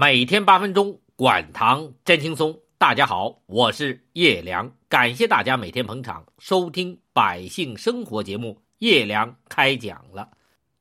[0.00, 2.58] 每天八分钟，管糖真轻松。
[2.78, 8.62] 大家好，我是叶良，感谢大家每天捧场收听百姓生活节目。
[8.78, 10.30] 叶良开讲了。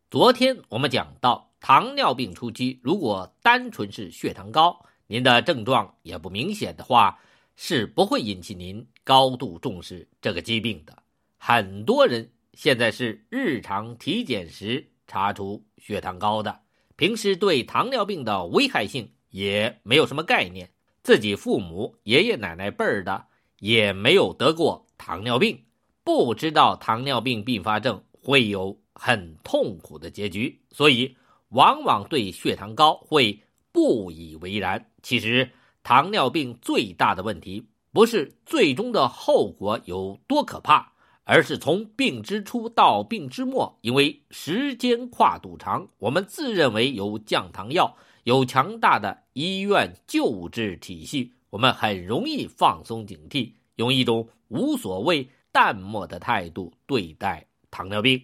[0.10, 7.20] 昨天我们讲到，糖尿病初期，如果单纯是血糖高，您的症状也不明显的话，
[7.58, 10.98] 是不会引起您高度重视这个疾病的。
[11.38, 16.62] 很多人现在是日常体检时查出血糖高的。
[17.00, 20.70] 平时对糖尿病的危害性也没有什么概念，
[21.02, 23.28] 自己父母、爷爷奶奶辈儿的
[23.60, 25.64] 也没有得过糖尿病，
[26.04, 31.16] 不知道糖尿病并发症会有很痛苦的结局，所以
[31.52, 33.42] 往往对血糖高会
[33.72, 34.92] 不以为然。
[35.02, 35.50] 其实，
[35.84, 40.92] 糖尿病最大的问题不是最终的后果有多可怕。
[41.32, 58.20] 而是从病之初到病之末，因为时间跨度长，我们自认为有降糖药，有强大的医院救治体系，我们很容易放松警惕，用一种无所谓、淡漠的态度对待糖尿病。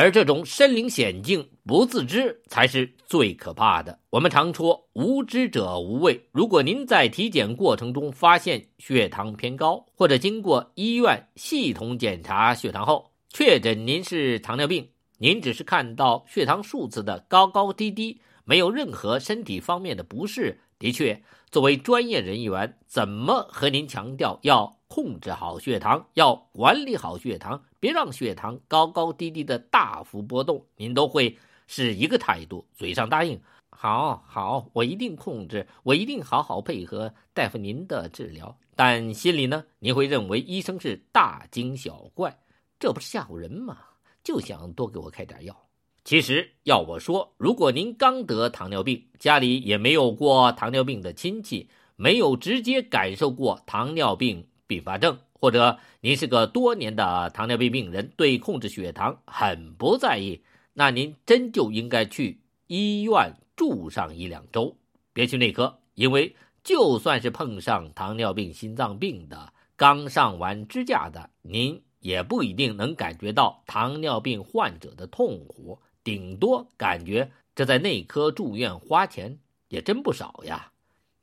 [0.00, 3.98] 而这种身临险境不自知，才是最可怕的。
[4.10, 6.24] 我们常说“无知者无畏”。
[6.30, 14.88] 如果您在体检过程中发现血糖偏高，或者经过医院系统检查血糖后确诊您是糖尿病，
[15.18, 24.77] 您只是看到血糖数字的高高低低，没有任何身体方面的不适，的确，作为专业人员，怎么和您强调要？
[24.88, 30.64] 控制好血糖，要管理好血糖，别让血糖高高低低的大幅波动。
[30.76, 38.58] 您都会是一个态度，嘴上答应，好好，我一定控制，我一定好好配合大夫您的治疗。
[38.74, 42.38] 但心里呢，您会认为医生是大惊小怪，
[42.78, 43.76] 这不是吓唬人吗？
[44.24, 45.56] 就想多给我开点药。
[46.04, 54.47] 其实要我说，如果您刚得糖尿病，家里也没有过糖尿病的亲戚，没有直接感受过糖尿病。
[54.68, 60.42] 并发症，或者您是个多年的糖尿病病人，对控制血糖很不在意，
[60.74, 64.76] 那您真就应该去医院住上一两周，
[65.12, 80.72] 别去内科，因为就算是碰上糖尿病、心脏病的，刚上完支架的，您也不一定能感觉到糖尿病患者的痛苦，顶多感觉这在内科住院花钱也真不少呀。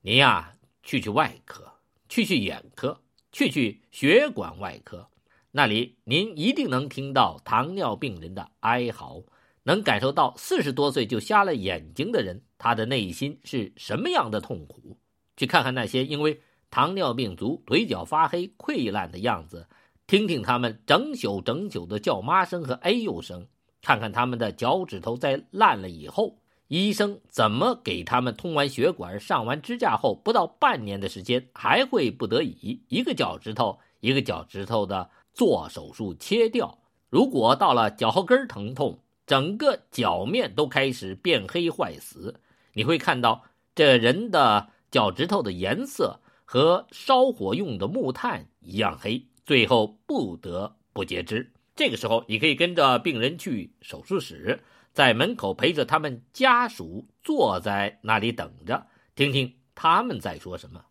[0.01, 0.53] 您呀，
[0.83, 1.71] 去去外科，
[2.09, 2.99] 去去眼科。
[3.35, 5.09] 去去血管外科，
[5.51, 9.21] 那里您一定能听到糖尿病人的哀嚎，
[9.63, 14.97] 能感受到四十多岁就瞎了眼睛的人他的内心是什么样的痛苦。
[15.35, 16.39] 去看看那些因为
[16.71, 19.67] 糖尿病足腿脚发黑溃烂的样子，
[20.07, 23.45] 听听他们整宿整宿的叫妈声和哎呦声，
[23.81, 26.39] 看看他们的脚趾头在烂了以后。
[26.67, 36.79] 医生怎么给他们通完血管、上完支架后，不到半年的时间，还会不得已一个脚趾头一个脚趾头的做手术切掉？
[37.09, 42.41] 如果到了脚后跟疼痛，整个脚面都开始变黑坏死，
[42.73, 43.43] 你会看到
[43.75, 51.51] 这人的脚趾头的颜色和烧火用的木炭一样黑，最后不得不截肢。
[51.75, 54.63] 这个时候，你可以跟着病人去手术室。
[54.95, 60.85] 在门口陪着他们家属坐在那里等着，听听他们在说什么。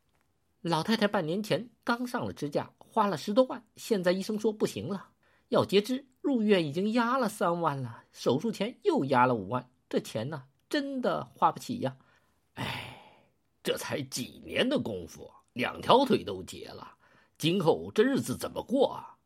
[0.60, 5.08] 老太太半年前刚上了支架，花了十多万，现在医生说不行了，
[5.48, 6.04] 要截肢。
[6.20, 11.96] 入院已经压了三万了，手术前又压了五万，这钱呢，真的花不起呀。
[12.56, 13.30] 哎，
[13.62, 16.96] 这才几年的功夫，两条腿都截了，
[17.38, 19.16] 今后这日子怎么过啊？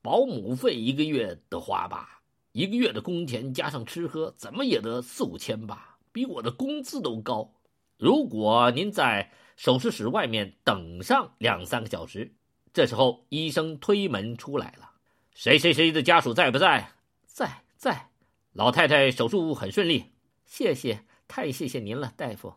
[0.00, 2.21] 保姆费一个月得花吧。
[2.52, 7.54] 一个月的工钱加上吃喝，怎么也得四五千吧，比我的工资都高。
[7.96, 12.34] 如果您在手术室外面等上两三个小时，
[12.74, 14.90] 这时候医生推门出来了
[15.34, 16.92] ：“谁谁谁的家属在不在？
[17.26, 18.10] 在在。
[18.52, 20.12] 老太太手术很顺利，
[20.44, 22.54] 谢谢，太谢谢您了，大夫。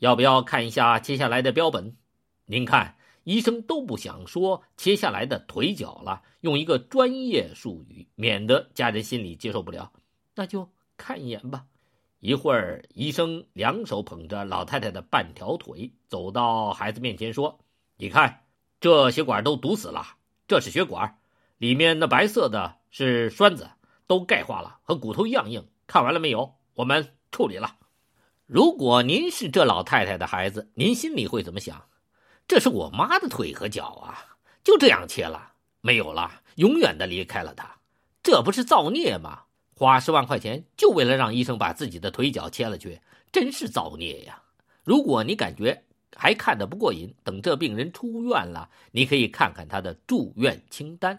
[0.00, 1.96] 要不要看一下接下来的标本？
[2.46, 9.92] 您看。”医生都不想说切下来的腿脚了，用一个专业术语，免得家人心里接受不了。
[10.34, 11.66] 那就看一眼吧。
[12.20, 17.58] 一会儿，医生两手捧着老太太的半条腿，走到孩子面前说
[17.98, 18.44] ：“你看，
[18.80, 20.06] 这血管都堵死了。
[20.46, 21.18] 这是血管，
[21.58, 23.70] 里面那白色的是栓子，
[24.06, 25.66] 都钙化了，和骨头一样硬。
[25.88, 26.54] 看完了没有？
[26.74, 27.76] 我们处理了。
[28.46, 31.84] 如果您是这老太太的孩子，您心里会怎么想？”
[32.52, 37.78] 这是我妈的腿和脚啊，就这样切了，没有了，永远的离开了她，
[38.22, 39.44] 这不是造孽吗？
[39.74, 43.00] 花十万块钱就为了让医生把自己的腿脚切了去，
[43.32, 44.42] 真是造孽呀！
[44.84, 45.82] 如果你感觉
[46.14, 51.18] 还看得不过瘾，等这病人出院了，你可以看看他的住院清单。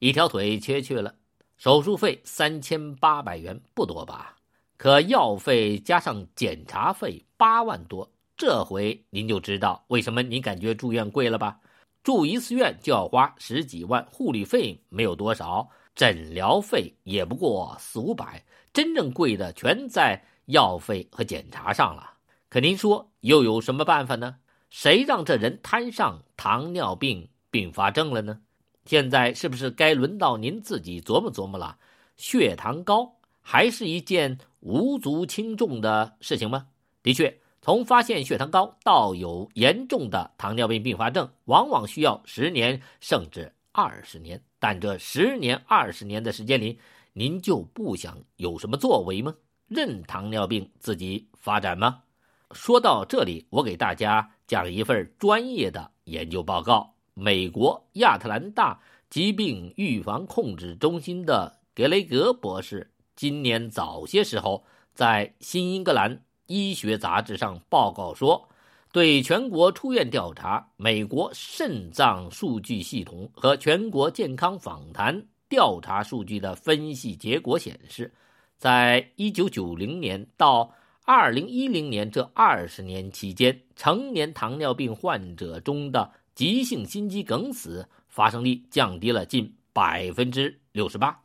[0.00, 1.14] 一条腿切去了，
[1.56, 4.36] 手术费三千八百元，不多吧？
[4.76, 11.60] 可药费加上检查费八万多，这回您就知道为什么您感觉住院贵了吧？
[12.02, 22.14] 住一次院就要花十几万，护理费没有多少，诊疗费也不过四五百，真正贵的全在药费和检查上了。
[22.48, 24.36] 可您说又有什么办法呢？
[24.68, 28.40] 谁让这人摊上糖尿病并发症了呢？
[28.84, 31.78] 现在是不是该轮到您自己琢磨琢磨了？
[32.16, 36.66] 血糖高还是一件无足轻重的事情吗？
[37.00, 37.38] 的确。
[37.64, 44.38] 从发现血糖高到有严重的糖尿病并发症，往往需要十年甚至二十年。
[44.58, 46.78] 但这十年、二十年的时间里，
[47.14, 49.34] 您就不想有什么作为吗？
[49.66, 52.02] 任糖尿病自己发展吗？
[52.50, 58.78] 说到这里，我给大家讲一份专业的研究报告：美国亚特兰大
[59.08, 66.14] 疾病预防控制中心的格雷格博士，今年早些时候在《新英格兰》。
[66.46, 68.48] 医学杂志上报告说，
[68.92, 78.12] 对全国出院调查、美国肾脏数据系统和全国健康访谈调查数据的分析结果显示，
[78.56, 80.72] 在1990年到
[81.06, 91.20] 2010年这二十年期间，成年糖尿病患者中的急性心肌梗死发生率降低了近百分之六十八，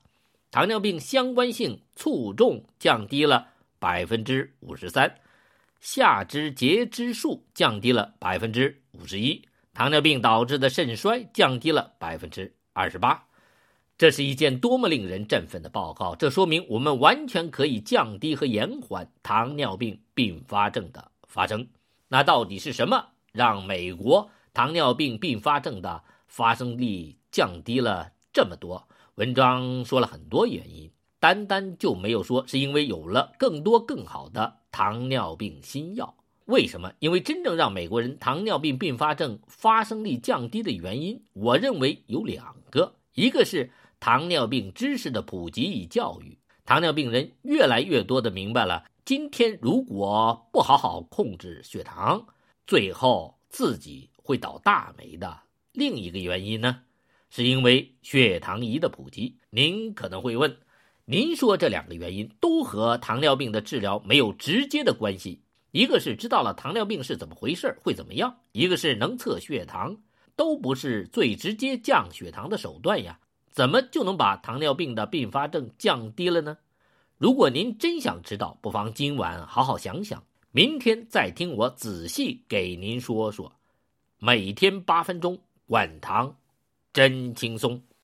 [0.50, 3.48] 糖尿病相关性卒中降低了。
[3.80, 5.16] 百分之五十三，
[5.80, 9.42] 下肢截肢数降低了百分之五十一，
[9.74, 13.26] 糖尿病导致的肾衰降低了百分之二十八。
[13.98, 16.16] 这是一件多么令人振奋的报告！
[16.16, 21.68] 这说明我们完全可以降低和延缓糖尿病并发症的发生。
[22.08, 28.88] 那到底是什么让美国糖尿病并发症的发生率降低了这么多？
[29.16, 30.90] 文章说了很多原因。
[31.20, 36.16] 单单就没有说是因为有了更多更好的糖尿病新药？
[36.46, 36.92] 为什么？
[37.00, 43.70] 因为真正让美国人糖尿病并发症发生率降低的原因，我认为有两个：一个是
[44.00, 52.26] 糖尿病知识的普及与教育，糖尿病人越来越多的明白了，今天如果不好好控制血糖，
[52.66, 55.42] 最后自己会倒大霉的。
[55.74, 56.82] 另一个原因呢，
[57.30, 59.38] 是因为血糖仪的普及。
[59.50, 60.58] 您可能会问。
[61.12, 65.42] 您说这两个原因都和糖尿病的治疗没有直接的关系，
[65.72, 69.98] 一个是知道了糖尿病是怎么回事会怎么样，一个是能测血糖，
[70.36, 73.20] 都不是最直接降血糖的手段呀，
[73.52, 76.56] 怎么就能把糖尿病的并发症降低了呢？
[77.18, 83.52] 如果您真想知道，不妨今晚好好想想，明天再听我仔细给您说说。
[84.20, 86.38] 每天八分钟，管糖
[86.94, 87.82] 真轻松。